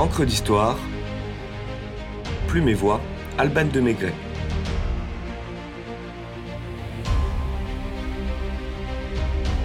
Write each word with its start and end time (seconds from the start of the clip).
Encre 0.00 0.24
d'histoire, 0.24 0.78
Plume 2.48 2.70
et 2.70 2.74
Voix, 2.74 3.02
Alban 3.36 3.66
de 3.66 3.80
Maigret. 3.80 4.14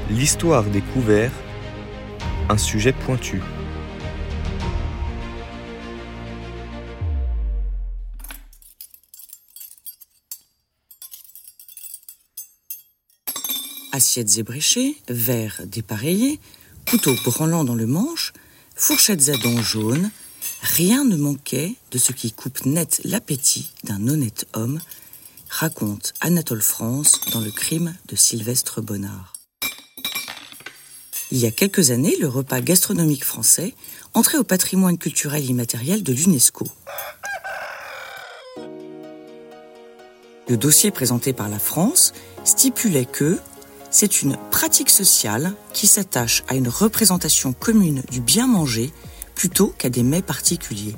L'histoire 0.10 0.66
des 0.66 0.82
couverts, 0.82 1.32
un 2.50 2.58
sujet 2.58 2.92
pointu. 2.92 3.42
Assiettes 13.94 14.38
ébréchées, 14.38 14.98
verres 15.08 15.62
dépareillés, 15.66 16.42
couteaux 16.90 17.16
branlant 17.24 17.64
dans 17.64 17.74
le 17.74 17.88
manche, 17.88 18.34
fourchettes 18.76 19.30
à 19.30 19.38
dents 19.38 19.62
jaunes, 19.62 20.12
rien 20.66 21.06
ne 21.06 21.16
manquait 21.16 21.76
de 21.92 21.98
ce 21.98 22.12
qui 22.12 22.32
coupe 22.32 22.66
net 22.66 23.00
l'appétit 23.04 23.72
d'un 23.84 24.08
honnête 24.08 24.48
homme, 24.54 24.80
raconte 25.48 26.14
Anatole 26.22 26.62
France 26.62 27.22
dans 27.32 27.40
Le 27.40 27.52
crime 27.52 27.94
de 28.08 28.16
Sylvestre 28.16 28.82
Bonnard. 28.82 29.34
Il 31.32 31.38
y 31.38 31.46
a 31.46 31.52
quelques 31.52 31.92
années, 31.92 32.16
le 32.20 32.28
repas 32.28 32.62
gastronomique 32.62 33.24
français 33.24 33.76
entrait 34.14 34.38
au 34.38 34.44
patrimoine 34.44 34.98
culturel 34.98 35.46
immatériel 35.46 36.02
de 36.02 36.14
l'UNESCO. 36.14 36.68
Le 40.48 40.58
dossier 40.58 40.92
présenté 40.92 41.34
par 41.34 41.50
la 41.50 41.60
France 41.60 42.14
stipulait 42.44 43.06
que 43.06 43.40
c'est 43.92 44.22
une 44.24 44.38
pratique 44.52 44.90
sociale 44.90 45.54
qui 45.74 45.88
s'attache 45.88 46.44
à 46.48 46.56
une 46.56 46.70
représentation 46.70 47.54
commune 47.54 48.04
du 48.12 48.20
bien 48.20 48.48
manger 48.48 48.92
plutôt 49.36 49.74
qu'à 49.78 49.90
des 49.90 50.04
mets 50.04 50.22
particuliers. 50.22 50.96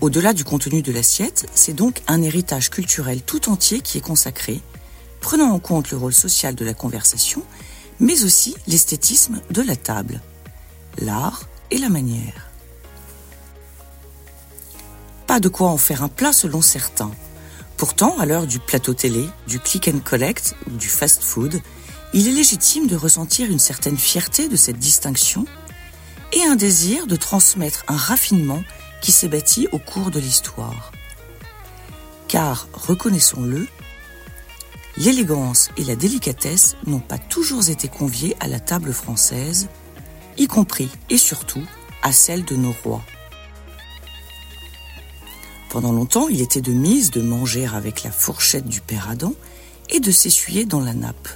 Au-delà 0.00 0.32
du 0.32 0.44
contenu 0.44 0.82
de 0.82 0.92
l'assiette, 0.92 1.46
c'est 1.54 1.72
donc 1.72 2.02
un 2.06 2.22
héritage 2.22 2.70
culturel 2.70 3.22
tout 3.22 3.48
entier 3.48 3.80
qui 3.80 3.98
est 3.98 4.02
consacré, 4.02 4.60
prenant 5.20 5.50
en 5.52 5.58
compte 5.58 5.90
le 5.90 5.96
rôle 5.96 6.14
social 6.14 6.54
de 6.54 6.64
la 6.64 6.74
conversation, 6.74 7.42
mais 7.98 8.24
aussi 8.24 8.54
l'esthétisme 8.66 9.40
de 9.50 9.62
la 9.62 9.76
table, 9.76 10.20
l'art 10.98 11.44
et 11.70 11.78
la 11.78 11.88
manière. 11.88 12.50
Pas 15.26 15.40
de 15.40 15.48
quoi 15.48 15.70
en 15.70 15.78
faire 15.78 16.02
un 16.02 16.08
plat 16.08 16.32
selon 16.32 16.60
certains. 16.60 17.10
Pourtant, 17.76 18.18
à 18.18 18.26
l'heure 18.26 18.46
du 18.46 18.58
plateau 18.58 18.94
télé, 18.94 19.26
du 19.48 19.58
click 19.58 19.88
and 19.88 20.00
collect 20.04 20.54
ou 20.70 20.76
du 20.76 20.88
fast 20.88 21.22
food, 21.22 21.60
il 22.14 22.28
est 22.28 22.32
légitime 22.32 22.86
de 22.86 22.96
ressentir 22.96 23.50
une 23.50 23.58
certaine 23.58 23.96
fierté 23.98 24.48
de 24.48 24.56
cette 24.56 24.78
distinction 24.78 25.46
et 26.32 26.42
un 26.44 26.56
désir 26.56 27.06
de 27.06 27.16
transmettre 27.16 27.84
un 27.88 27.96
raffinement 27.96 28.62
qui 29.00 29.12
s'est 29.12 29.28
bâti 29.28 29.68
au 29.72 29.78
cours 29.78 30.10
de 30.10 30.20
l'histoire. 30.20 30.92
Car, 32.28 32.68
reconnaissons-le, 32.72 33.66
l'élégance 34.96 35.70
et 35.76 35.84
la 35.84 35.96
délicatesse 35.96 36.76
n'ont 36.86 36.98
pas 36.98 37.18
toujours 37.18 37.68
été 37.68 37.88
conviées 37.88 38.36
à 38.40 38.48
la 38.48 38.60
table 38.60 38.92
française, 38.92 39.68
y 40.36 40.46
compris 40.46 40.88
et 41.10 41.18
surtout 41.18 41.62
à 42.02 42.12
celle 42.12 42.44
de 42.44 42.56
nos 42.56 42.74
rois. 42.84 43.02
Pendant 45.70 45.92
longtemps, 45.92 46.28
il 46.28 46.40
était 46.40 46.60
de 46.60 46.72
mise 46.72 47.10
de 47.10 47.20
manger 47.20 47.66
avec 47.66 48.02
la 48.02 48.10
fourchette 48.10 48.66
du 48.66 48.80
père 48.80 49.10
Adam 49.10 49.34
et 49.90 50.00
de 50.00 50.10
s'essuyer 50.10 50.64
dans 50.64 50.80
la 50.80 50.94
nappe. 50.94 51.28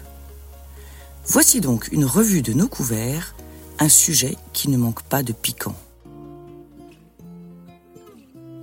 Voici 1.27 1.61
donc 1.61 1.89
une 1.93 2.05
revue 2.05 2.43
de 2.43 2.53
nos 2.53 2.69
couverts, 2.69 3.35
un 3.81 3.89
sujet 3.89 4.37
qui 4.53 4.69
ne 4.69 4.77
manque 4.77 5.03
pas 5.03 5.23
de 5.23 5.33
piquant. 5.33 5.75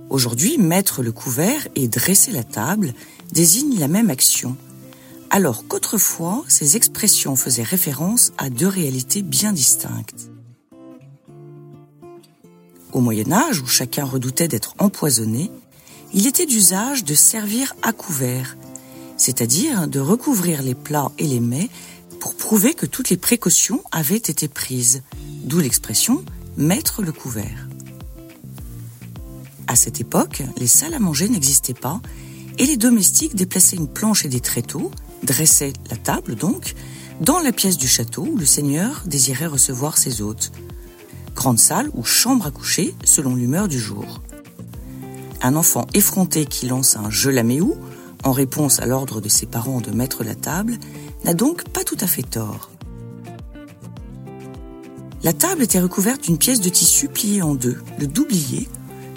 Aujourd'hui, 0.08 0.56
mettre 0.56 1.02
le 1.02 1.12
couvert 1.12 1.68
et 1.74 1.88
dresser 1.88 2.32
la 2.32 2.44
table 2.44 2.94
désignent 3.32 3.78
la 3.78 3.88
même 3.88 4.08
action, 4.08 4.56
alors 5.28 5.66
qu'autrefois, 5.66 6.44
ces 6.48 6.76
expressions 6.76 7.36
faisaient 7.36 7.62
référence 7.62 8.32
à 8.38 8.48
deux 8.48 8.68
réalités 8.68 9.20
bien 9.22 9.52
distinctes. 9.52 10.30
Au 12.92 13.00
Moyen 13.00 13.30
Âge, 13.32 13.60
où 13.60 13.66
chacun 13.66 14.06
redoutait 14.06 14.48
d'être 14.48 14.74
empoisonné, 14.78 15.50
il 16.14 16.26
était 16.26 16.46
d'usage 16.46 17.04
de 17.04 17.14
servir 17.14 17.76
à 17.82 17.92
couvert, 17.92 18.56
c'est-à-dire 19.18 19.88
de 19.88 20.00
recouvrir 20.00 20.62
les 20.62 20.74
plats 20.74 21.12
et 21.18 21.26
les 21.26 21.40
mets 21.40 21.68
pour 22.20 22.34
prouver 22.34 22.74
que 22.74 22.86
toutes 22.86 23.10
les 23.10 23.16
précautions 23.16 23.82
avaient 23.92 24.16
été 24.16 24.48
prises, 24.48 25.02
d'où 25.44 25.60
l'expression 25.60 26.24
mettre 26.56 27.02
le 27.02 27.12
couvert. 27.12 27.68
À 29.66 29.76
cette 29.76 30.00
époque, 30.00 30.42
les 30.56 30.66
salles 30.66 30.94
à 30.94 30.98
manger 30.98 31.28
n'existaient 31.28 31.74
pas 31.74 32.00
et 32.58 32.66
les 32.66 32.76
domestiques 32.76 33.36
déplaçaient 33.36 33.76
une 33.76 33.88
planche 33.88 34.24
et 34.24 34.28
des 34.28 34.40
tréteaux, 34.40 34.90
dressaient 35.22 35.74
la 35.90 35.96
table 35.96 36.34
donc, 36.34 36.74
dans 37.20 37.40
la 37.40 37.52
pièce 37.52 37.76
du 37.76 37.88
château 37.88 38.22
où 38.22 38.36
le 38.36 38.46
seigneur 38.46 39.02
désirait 39.06 39.46
recevoir 39.46 39.98
ses 39.98 40.22
hôtes, 40.22 40.52
grande 41.34 41.58
salle 41.58 41.90
ou 41.94 42.04
chambre 42.04 42.46
à 42.46 42.50
coucher 42.50 42.94
selon 43.04 43.34
l'humeur 43.34 43.68
du 43.68 43.78
jour. 43.78 44.22
Un 45.42 45.54
enfant 45.54 45.86
effronté 45.94 46.46
qui 46.46 46.66
lance 46.66 46.96
un 46.96 47.10
je 47.10 47.30
la 47.30 47.42
mets 47.42 47.60
où 47.60 47.76
en 48.24 48.32
réponse 48.32 48.80
à 48.80 48.86
l'ordre 48.86 49.20
de 49.20 49.28
ses 49.28 49.46
parents 49.46 49.80
de 49.80 49.90
mettre 49.90 50.24
la 50.24 50.34
table 50.34 50.78
n'a 51.24 51.34
donc 51.34 51.68
pas 51.68 51.84
tout 51.84 51.96
à 52.00 52.06
fait 52.06 52.22
tort. 52.22 52.70
La 55.22 55.32
table 55.32 55.62
était 55.62 55.80
recouverte 55.80 56.22
d'une 56.22 56.38
pièce 56.38 56.60
de 56.60 56.68
tissu 56.68 57.08
pliée 57.08 57.42
en 57.42 57.54
deux, 57.54 57.78
le 57.98 58.06
doublier, 58.06 58.68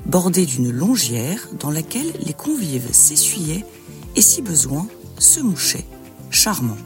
bordé 0.06 0.46
d'une 0.46 0.72
longière 0.72 1.48
dans 1.60 1.70
laquelle 1.70 2.12
les 2.26 2.34
convives 2.34 2.92
s'essuyaient 2.92 3.66
et, 4.16 4.22
si 4.22 4.42
besoin, 4.42 4.88
se 5.20 5.40
mouchaient. 5.40 5.86
Charmant. 6.32 6.78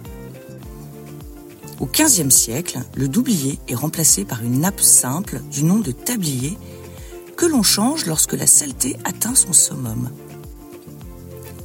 Au 1.79 1.85
XVe 1.85 2.29
siècle, 2.29 2.79
le 2.95 3.07
doublier 3.07 3.59
est 3.67 3.75
remplacé 3.75 4.25
par 4.25 4.43
une 4.43 4.61
nappe 4.61 4.81
simple 4.81 5.41
du 5.51 5.63
nom 5.63 5.79
de 5.79 5.91
tablier 5.91 6.57
que 7.37 7.45
l'on 7.45 7.63
change 7.63 8.05
lorsque 8.05 8.33
la 8.33 8.47
saleté 8.47 8.97
atteint 9.03 9.35
son 9.35 9.53
summum. 9.53 10.09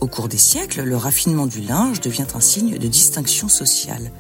Au 0.01 0.07
cours 0.07 0.29
des 0.29 0.39
siècles, 0.39 0.83
le 0.83 0.97
raffinement 0.97 1.47
du 1.47 1.61
linge 1.61 2.01
devient 2.01 2.27
un 2.35 2.41
signe 2.41 2.79
de 2.79 2.89
distinction 2.89 3.49
sociale. 3.49 4.11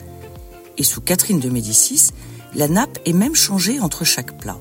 Et 0.76 0.84
sous 0.84 1.00
Catherine 1.00 1.40
de 1.40 1.48
Médicis, 1.48 2.10
la 2.54 2.68
nappe 2.68 2.98
est 3.06 3.14
même 3.14 3.34
changée 3.34 3.80
entre 3.80 4.04
chaque 4.04 4.38
plat. 4.38 4.58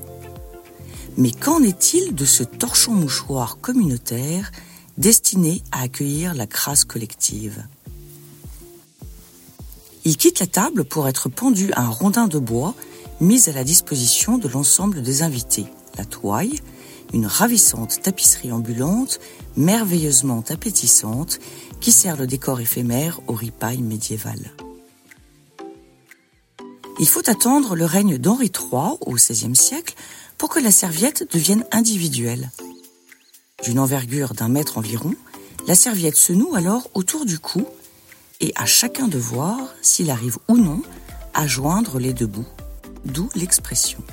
Mais 1.17 1.31
qu'en 1.31 1.61
est-il 1.61 2.15
de 2.15 2.23
ce 2.23 2.43
torchon 2.43 2.93
mouchoir 2.93 3.57
communautaire 3.59 4.51
destiné 4.97 5.61
à 5.73 5.81
accueillir 5.81 6.33
la 6.33 6.47
crasse 6.47 6.85
collective? 6.85 7.65
Il 10.05 10.15
quitte 10.15 10.39
la 10.39 10.47
table 10.47 10.85
pour 10.85 11.09
être 11.09 11.27
pendu 11.27 11.73
à 11.73 11.81
un 11.81 11.89
rondin 11.89 12.27
de 12.27 12.39
bois 12.39 12.73
mis 13.19 13.49
à 13.49 13.51
la 13.51 13.65
disposition 13.65 14.37
de 14.37 14.47
l'ensemble 14.47 15.01
des 15.01 15.21
invités. 15.21 15.65
La 15.97 16.05
toile, 16.05 16.49
une 17.13 17.25
ravissante 17.25 18.01
tapisserie 18.01 18.51
ambulante, 18.51 19.19
merveilleusement 19.57 20.43
appétissante, 20.49 21.39
qui 21.79 21.91
sert 21.91 22.17
le 22.17 22.27
décor 22.27 22.59
éphémère 22.59 23.19
au 23.27 23.33
ripaille 23.33 23.81
médiéval. 23.81 24.51
Il 26.99 27.07
faut 27.07 27.29
attendre 27.29 27.75
le 27.75 27.85
règne 27.85 28.17
d'Henri 28.17 28.51
III 28.53 28.97
au 29.01 29.13
XVIe 29.13 29.55
siècle 29.55 29.95
pour 30.37 30.49
que 30.49 30.59
la 30.59 30.71
serviette 30.71 31.31
devienne 31.31 31.65
individuelle. 31.71 32.51
D'une 33.63 33.79
envergure 33.79 34.33
d'un 34.33 34.49
mètre 34.49 34.77
environ, 34.77 35.13
la 35.67 35.75
serviette 35.75 36.15
se 36.15 36.33
noue 36.33 36.55
alors 36.55 36.89
autour 36.93 37.25
du 37.25 37.39
cou 37.39 37.65
et 38.41 38.53
à 38.55 38.65
chacun 38.65 39.07
de 39.07 39.17
voir 39.17 39.57
s'il 39.81 40.11
arrive 40.11 40.37
ou 40.47 40.57
non 40.57 40.81
à 41.33 41.47
joindre 41.47 41.99
les 41.99 42.13
deux 42.13 42.27
bouts, 42.27 42.47
d'où 43.05 43.29
l'expression. 43.35 44.03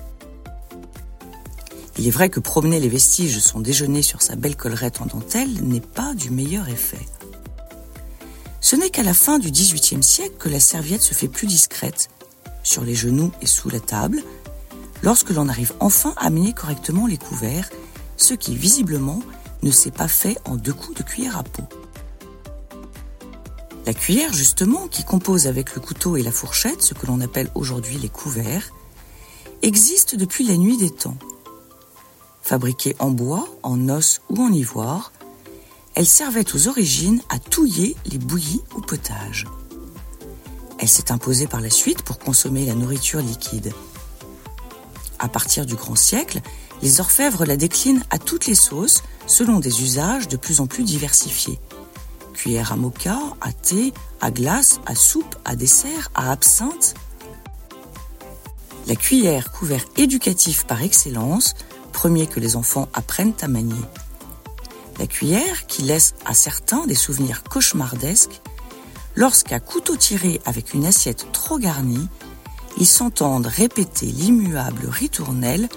Il 1.99 2.07
est 2.07 2.11
vrai 2.11 2.29
que 2.29 2.41
promener 2.41 2.79
les 2.79 2.89
vestiges 2.89 3.35
de 3.35 3.41
son 3.41 3.61
déjeuner 3.61 4.03
sur 4.03 4.21
sa 4.21 4.37
belle 4.37 4.57
collerette 4.57 5.01
en 5.01 5.07
dentelle 5.07 5.63
n'est 5.63 5.81
pas 5.81 6.15
du 6.15 6.31
meilleur 6.31 6.69
effet. 6.69 7.07
Ce 8.61 8.77
n'est 8.77 8.91
qu'à 8.91 9.03
la 9.03 9.15
fin 9.15 9.39
du 9.39 9.51
XVIIIe 9.51 10.03
siècle 10.03 10.37
que 10.39 10.49
la 10.49 10.61
serviette 10.61 11.03
se 11.03 11.15
fait 11.15 11.29
plus 11.29 11.47
discrète, 11.47 12.09
sur 12.63 12.85
les 12.85 12.95
genoux 12.95 13.31
et 13.41 13.47
sous 13.47 13.71
la 13.71 13.81
table, 13.81 14.23
lorsque 15.03 15.31
l'on 15.31 15.49
arrive 15.49 15.73
enfin 15.81 16.15
à 16.17 16.31
mener 16.31 16.53
correctement 16.53 17.07
les 17.07 17.17
couverts, 17.17 17.71
ce 18.17 18.35
qui 18.35 18.57
visiblement 18.57 19.21
ne 19.63 19.71
s'est 19.71 19.91
pas 19.91 20.09
fait 20.09 20.37
en 20.45 20.57
deux 20.57 20.75
coups 20.75 20.99
de 20.99 21.03
cuillère 21.03 21.39
à 21.39 21.45
peau. 21.45 21.63
La 23.87 23.95
cuillère, 23.95 24.33
justement, 24.33 24.89
qui 24.89 25.05
compose 25.05 25.47
avec 25.47 25.77
le 25.77 25.81
couteau 25.81 26.17
et 26.17 26.23
la 26.23 26.33
fourchette 26.33 26.83
ce 26.83 26.93
que 26.93 27.07
l'on 27.07 27.21
appelle 27.21 27.49
aujourd'hui 27.55 27.99
les 27.99 28.09
couverts, 28.09 28.73
existe 29.63 30.17
depuis 30.17 30.45
la 30.45 30.57
nuit 30.57 30.77
des 30.77 30.91
temps. 30.91 31.17
Fabriquée 32.47 32.95
en 33.01 33.11
bois, 33.11 33.45
en 33.65 33.89
os 33.89 34.21
ou 34.31 34.41
en 34.41 34.53
ivoire, 34.53 35.11
elle 35.97 36.07
servait 36.07 36.55
aux 36.55 36.69
origines 36.69 37.21
à 37.29 37.41
touiller 37.41 37.97
les 38.07 38.19
bouillies 38.19 38.63
ou 38.77 38.81
potages. 38.81 39.47
Elle 40.79 40.89
s'est 40.89 41.11
imposée 41.11 41.49
par 41.49 41.61
la 41.61 41.71
suite 41.71 42.03
pour 42.03 42.21
consommer 42.21 42.65
la 42.65 42.77
nourriture 42.77 43.19
liquide. 43.19 43.73
À 45.19 45.27
partir 45.27 45.67
du 45.67 45.75
grand 45.75 45.97
siècle, 45.97 46.41
les 46.83 47.01
orfèvres 47.01 47.45
la 47.45 47.57
déclinent 47.57 48.05
à 48.11 48.19
toutes 48.21 48.47
les 48.47 48.55
sauces 48.55 49.03
selon 49.27 49.59
des 49.59 49.83
usages 49.83 50.29
de 50.29 50.37
plus 50.37 50.61
en 50.61 50.69
plus 50.69 50.85
diversifiés. 50.85 51.59
Cuillère 52.33 52.71
à 52.71 52.77
mocha, 52.77 53.19
à 53.41 53.53
thé, 53.53 53.93
à 54.21 54.31
glace, 54.31 54.79
à 54.87 54.95
soupe, 54.95 55.35
à 55.45 55.57
dessert, 55.57 56.13
à 56.15 56.31
absinthe. 56.31 56.95
La 58.87 58.95
cuillère, 58.95 59.51
couvert 59.51 59.85
éducatif 59.97 60.65
par 60.65 60.83
excellence, 60.83 61.57
premier 61.97 62.27
que 62.27 62.41
les 62.41 62.57
enfants 62.57 62.91
apprennent 62.93 63.33
à 63.41 63.49
manier. 63.49 63.87
La 64.99 65.07
cuillère 65.07 65.67
qui 65.67 65.81
laisse 65.81 66.15
à 66.27 66.35
certains 66.35 66.87
des 66.87 66.95
souvenirs 66.95 67.43
cauchemardesques 67.43 68.43
lorsqu'à 69.15 69.61
couteau 69.61 69.97
tiré 69.97 70.43
avec 70.45 70.75
une 70.75 70.85
assiette 70.85 71.27
trop 71.33 71.59
garnie, 71.59 72.07
ils 72.77 72.87
s'entendent 72.87 73.47
répéter 73.47 74.05
l'immuable 74.05 74.87
ritournelle 74.91 75.71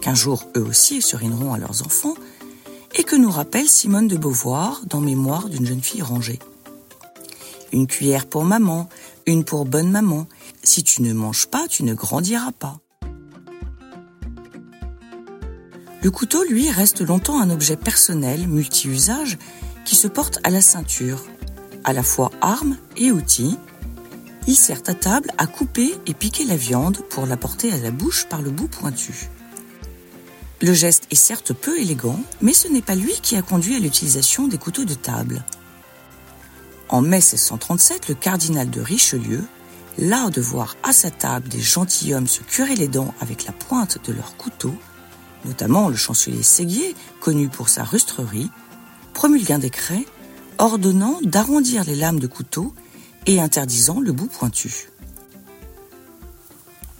qu'un 0.00 0.14
jour 0.14 0.44
eux 0.56 0.62
aussi 0.62 1.02
surineront 1.02 1.52
à 1.52 1.58
leurs 1.58 1.82
enfants 1.84 2.14
et 2.94 3.02
que 3.02 3.16
nous 3.16 3.32
rappelle 3.32 3.68
Simone 3.68 4.06
de 4.06 4.16
Beauvoir 4.16 4.82
dans 4.86 5.00
Mémoire 5.00 5.48
d'une 5.48 5.66
jeune 5.66 5.82
fille 5.82 6.02
rangée. 6.02 6.38
Une 7.72 7.88
cuillère 7.88 8.26
pour 8.26 8.44
maman, 8.44 8.88
une 9.26 9.42
pour 9.42 9.64
bonne 9.64 9.90
maman. 9.90 10.28
Si 10.62 10.84
tu 10.84 11.02
ne 11.02 11.12
manges 11.12 11.48
pas, 11.48 11.66
tu 11.66 11.82
ne 11.82 11.92
grandiras 11.92 12.52
pas. 12.52 12.78
Le 16.02 16.10
couteau, 16.10 16.44
lui, 16.44 16.70
reste 16.70 17.00
longtemps 17.00 17.40
un 17.40 17.50
objet 17.50 17.76
personnel, 17.76 18.46
multi-usage, 18.46 19.38
qui 19.84 19.96
se 19.96 20.08
porte 20.08 20.38
à 20.44 20.50
la 20.50 20.60
ceinture, 20.60 21.24
à 21.84 21.92
la 21.92 22.02
fois 22.02 22.30
arme 22.40 22.76
et 22.96 23.10
outil. 23.12 23.56
Il 24.46 24.54
sert 24.54 24.82
à 24.86 24.94
table 24.94 25.30
à 25.38 25.46
couper 25.46 25.94
et 26.06 26.14
piquer 26.14 26.44
la 26.44 26.56
viande 26.56 26.98
pour 27.10 27.26
la 27.26 27.36
porter 27.36 27.72
à 27.72 27.78
la 27.78 27.90
bouche 27.90 28.26
par 28.28 28.42
le 28.42 28.50
bout 28.50 28.68
pointu. 28.68 29.28
Le 30.62 30.72
geste 30.72 31.04
est 31.10 31.16
certes 31.16 31.52
peu 31.52 31.78
élégant, 31.78 32.20
mais 32.40 32.52
ce 32.52 32.68
n'est 32.68 32.82
pas 32.82 32.94
lui 32.94 33.12
qui 33.22 33.36
a 33.36 33.42
conduit 33.42 33.76
à 33.76 33.78
l'utilisation 33.78 34.48
des 34.48 34.58
couteaux 34.58 34.84
de 34.84 34.94
table. 34.94 35.44
En 36.88 37.02
mai 37.02 37.16
1637, 37.18 38.08
le 38.08 38.14
cardinal 38.14 38.70
de 38.70 38.80
Richelieu, 38.80 39.44
l'art 39.98 40.30
de 40.30 40.40
voir 40.40 40.76
à 40.82 40.92
sa 40.92 41.10
table 41.10 41.48
des 41.48 41.60
gentilshommes 41.60 42.28
se 42.28 42.42
curer 42.42 42.76
les 42.76 42.88
dents 42.88 43.12
avec 43.20 43.44
la 43.44 43.52
pointe 43.52 43.98
de 44.06 44.12
leur 44.12 44.36
couteau, 44.36 44.74
notamment 45.46 45.88
le 45.88 45.96
chancelier 45.96 46.42
Séguier, 46.42 46.94
connu 47.20 47.48
pour 47.48 47.68
sa 47.68 47.84
rustrerie, 47.84 48.50
promulgue 49.14 49.52
un 49.52 49.58
décret 49.58 50.04
ordonnant 50.58 51.18
d'arrondir 51.22 51.84
les 51.84 51.94
lames 51.94 52.20
de 52.20 52.26
couteau 52.26 52.74
et 53.26 53.40
interdisant 53.40 54.00
le 54.00 54.12
bout 54.12 54.26
pointu. 54.26 54.90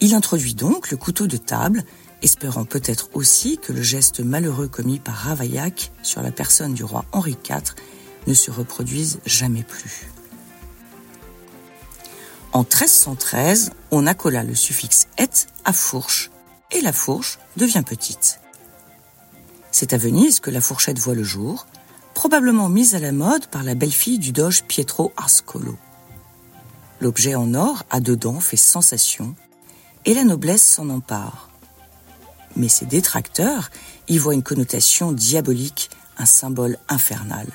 Il 0.00 0.14
introduit 0.14 0.54
donc 0.54 0.90
le 0.90 0.96
couteau 0.96 1.26
de 1.26 1.36
table 1.36 1.84
espérant 2.22 2.64
peut-être 2.64 3.08
aussi 3.14 3.58
que 3.58 3.72
le 3.72 3.82
geste 3.82 4.20
malheureux 4.20 4.68
commis 4.68 4.98
par 4.98 5.14
Ravaillac 5.14 5.92
sur 6.02 6.22
la 6.22 6.30
personne 6.30 6.74
du 6.74 6.84
roi 6.84 7.04
Henri 7.12 7.36
IV 7.48 7.74
ne 8.26 8.34
se 8.34 8.50
reproduise 8.50 9.20
jamais 9.24 9.62
plus. 9.62 10.08
En 12.52 12.60
1313, 12.60 13.72
on 13.90 14.06
accola 14.06 14.42
le 14.42 14.54
suffixe 14.54 15.08
et 15.18 15.28
à 15.64 15.72
fourche, 15.72 16.30
et 16.70 16.80
la 16.80 16.92
fourche 16.92 17.38
devient 17.56 17.82
petite. 17.84 18.40
C'est 19.70 19.92
à 19.92 19.98
Venise 19.98 20.40
que 20.40 20.50
la 20.50 20.60
fourchette 20.60 20.98
voit 20.98 21.14
le 21.14 21.24
jour, 21.24 21.66
probablement 22.14 22.68
mise 22.68 22.94
à 22.94 22.98
la 22.98 23.12
mode 23.12 23.46
par 23.46 23.62
la 23.62 23.74
belle-fille 23.74 24.18
du 24.18 24.32
doge 24.32 24.64
Pietro 24.64 25.12
Ascolo. 25.16 25.76
L'objet 27.00 27.34
en 27.34 27.54
or 27.54 27.84
à 27.90 28.00
deux 28.00 28.16
dents 28.16 28.40
fait 28.40 28.56
sensation, 28.56 29.34
et 30.04 30.14
la 30.14 30.24
noblesse 30.24 30.62
s'en 30.62 30.88
empare 30.88 31.50
mais 32.56 32.68
ses 32.68 32.86
détracteurs 32.86 33.70
y 34.08 34.18
voient 34.18 34.34
une 34.34 34.42
connotation 34.42 35.12
diabolique, 35.12 35.90
un 36.18 36.26
symbole 36.26 36.78
infernal. 36.88 37.46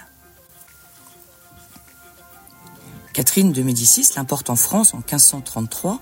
Catherine 3.14 3.52
de 3.52 3.64
Médicis 3.64 4.14
l'importe 4.16 4.50
en 4.50 4.56
France 4.56 4.94
en 4.94 4.98
1533, 4.98 6.00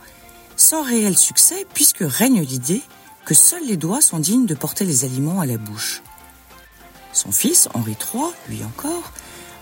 sans 0.57 0.83
réel 0.83 1.17
succès 1.17 1.65
puisque 1.73 2.03
règne 2.03 2.41
l'idée 2.41 2.83
que 3.29 3.35
seuls 3.35 3.67
les 3.67 3.77
doigts 3.77 4.01
sont 4.01 4.17
dignes 4.17 4.47
de 4.47 4.55
porter 4.55 4.85
les 4.85 5.05
aliments 5.05 5.39
à 5.39 5.45
la 5.45 5.59
bouche. 5.59 6.01
Son 7.13 7.31
fils, 7.31 7.69
Henri 7.75 7.91
III, 7.91 8.23
lui 8.47 8.63
encore, 8.63 9.11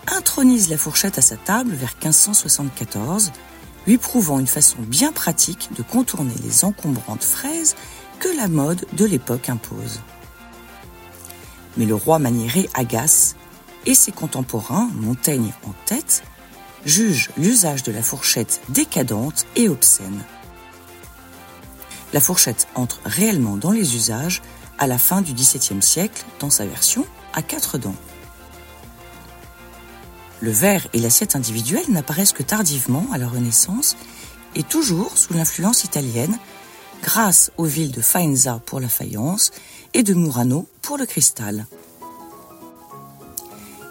intronise 0.07 0.69
la 0.69 0.77
fourchette 0.77 1.17
à 1.17 1.21
sa 1.21 1.35
table 1.35 1.73
vers 1.73 1.93
1574, 2.01 3.33
lui 3.85 3.97
prouvant 3.97 4.39
une 4.39 4.47
façon 4.47 4.77
bien 4.79 5.11
pratique 5.11 5.67
de 5.75 5.83
contourner 5.83 6.33
les 6.45 6.63
encombrantes 6.63 7.25
fraises 7.25 7.75
que 8.19 8.29
la 8.37 8.47
mode 8.47 8.85
de 8.93 9.03
l'époque 9.03 9.49
impose. 9.49 9.99
Mais 11.75 11.85
le 11.85 11.95
roi 11.95 12.19
maniéré 12.19 12.69
agace 12.73 13.35
et 13.85 13.95
ses 13.95 14.13
contemporains, 14.13 14.89
Montaigne 14.93 15.51
en 15.65 15.73
tête, 15.85 16.23
jugent 16.85 17.31
l'usage 17.35 17.83
de 17.83 17.91
la 17.91 18.01
fourchette 18.01 18.61
décadente 18.69 19.45
et 19.57 19.67
obscène. 19.67 20.23
La 22.13 22.21
fourchette 22.21 22.68
entre 22.75 23.00
réellement 23.06 23.57
dans 23.57 23.71
les 23.71 23.95
usages 23.95 24.42
à 24.77 24.88
la 24.88 24.98
fin 24.98 25.21
du 25.21 25.33
XVIIe 25.33 25.81
siècle 25.81 26.24
dans 26.39 26.50
sa 26.50 26.65
version 26.65 27.06
à 27.33 27.42
quatre 27.42 27.77
dents. 27.77 27.95
Le 30.39 30.51
verre 30.51 30.88
et 30.94 31.00
l'assiette 31.00 31.36
individuelle 31.36 31.89
n'apparaissent 31.89 32.31
que 32.31 32.44
tardivement 32.44 33.07
à 33.12 33.18
la 33.18 33.27
Renaissance 33.27 33.98
et 34.56 34.63
toujours 34.63 35.18
sous 35.18 35.33
l'influence 35.33 35.83
italienne 35.83 36.38
grâce 37.01 37.51
aux 37.57 37.65
villes 37.65 37.92
de 37.92 38.01
Faenza 38.01 38.62
pour 38.65 38.80
la 38.80 38.88
faïence 38.88 39.51
et 39.94 40.03
de 40.03 40.13
Murano 40.13 40.68
pour 40.81 40.98
le 40.98 41.06
cristal. 41.06 41.65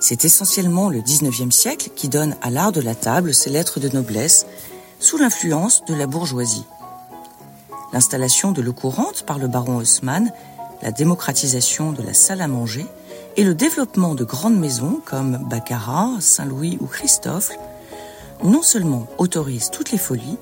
C'est 0.01 0.25
essentiellement 0.25 0.89
le 0.89 1.01
XIXe 1.01 1.55
siècle 1.55 1.91
qui 1.97 2.09
donne 2.09 2.37
à 2.43 2.51
l'art 2.51 2.73
de 2.73 2.81
la 2.81 2.95
table 2.95 3.35
ses 3.35 3.51
lettres 3.51 3.81
de 3.81 3.89
noblesse 3.89 4.47
sous 5.01 5.19
l'influence 5.19 5.85
de 5.87 5.95
la 5.95 6.07
bourgeoisie. 6.07 6.65
L'installation 7.97 8.53
de 8.53 8.61
l'eau 8.61 8.75
courante 8.75 9.23
par 9.23 9.39
le 9.39 9.49
baron 9.49 9.79
Haussmann, 9.79 10.31
la 10.83 10.93
démocratisation 10.93 11.93
de 11.93 12.03
la 12.03 12.13
salle 12.13 12.43
à 12.43 12.47
manger 12.47 12.85
et 13.39 13.43
le 13.43 13.55
développement 13.55 14.15
de 14.15 14.23
grandes 14.23 14.59
maisons 14.59 15.01
comme 15.03 15.39
Baccarat, 15.49 16.11
Saint-Louis 16.21 16.77
ou 16.83 16.87
Christophe 16.89 17.53
non 18.45 18.61
seulement 18.61 19.07
autorisent 19.17 19.71
toutes 19.71 19.93
les 19.93 19.99
folies, 19.99 20.37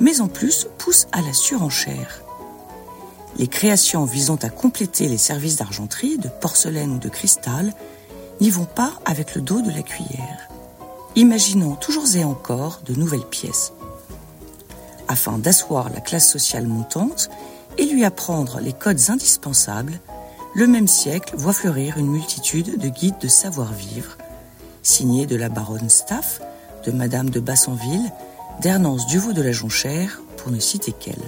mais 0.00 0.20
en 0.20 0.26
plus 0.26 0.66
pousse 0.78 1.06
à 1.12 1.22
la 1.22 1.32
surenchère. 1.32 2.24
Les 3.36 3.46
créations 3.46 4.04
visant 4.04 4.38
à 4.42 4.48
compléter 4.48 5.06
les 5.06 5.16
services 5.16 5.58
d'argenterie, 5.58 6.18
de 6.18 6.28
porcelaine 6.28 6.96
ou 6.96 6.98
de 6.98 7.08
cristal 7.08 7.72
n'y 8.40 8.50
vont 8.50 8.64
pas 8.64 8.94
avec 9.04 9.36
le 9.36 9.42
dos 9.42 9.62
de 9.62 9.70
la 9.70 9.82
cuillère, 9.82 10.48
imaginant 11.14 11.76
toujours 11.76 12.16
et 12.16 12.24
encore 12.24 12.80
de 12.84 12.94
nouvelles 12.94 13.28
pièces. 13.30 13.74
Afin 15.08 15.38
d'asseoir 15.38 15.90
la 15.90 16.00
classe 16.00 16.30
sociale 16.30 16.66
montante 16.66 17.30
et 17.78 17.84
lui 17.84 18.04
apprendre 18.04 18.60
les 18.60 18.72
codes 18.72 19.10
indispensables, 19.10 20.00
le 20.54 20.66
même 20.66 20.88
siècle 20.88 21.34
voit 21.36 21.52
fleurir 21.52 21.98
une 21.98 22.08
multitude 22.08 22.78
de 22.78 22.88
guides 22.88 23.18
de 23.20 23.28
savoir-vivre, 23.28 24.16
signés 24.82 25.26
de 25.26 25.36
la 25.36 25.48
baronne 25.48 25.90
Staff, 25.90 26.40
de 26.84 26.92
Madame 26.92 27.30
de 27.30 27.40
Bassanville 27.40 28.10
d'Hernance 28.60 29.06
Duvaux 29.06 29.32
de 29.32 29.42
la 29.42 29.52
Jonchère, 29.52 30.22
pour 30.38 30.50
ne 30.50 30.58
citer 30.58 30.92
qu'elle. 30.92 31.22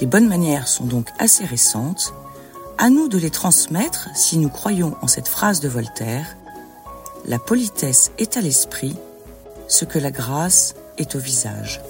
Les 0.00 0.06
bonnes 0.06 0.28
manières 0.28 0.68
sont 0.68 0.84
donc 0.84 1.08
assez 1.18 1.44
récentes, 1.44 2.12
à 2.76 2.90
nous 2.90 3.08
de 3.08 3.18
les 3.18 3.30
transmettre 3.30 4.08
si 4.14 4.36
nous 4.36 4.48
croyons 4.48 4.96
en 5.00 5.06
cette 5.06 5.28
phrase 5.28 5.60
de 5.60 5.68
Voltaire 5.68 6.36
La 7.24 7.38
politesse 7.38 8.10
est 8.18 8.36
à 8.36 8.40
l'esprit, 8.40 8.96
ce 9.68 9.84
que 9.84 9.98
la 9.98 10.10
grâce 10.10 10.74
est 10.98 11.14
au 11.14 11.18
visage. 11.18 11.80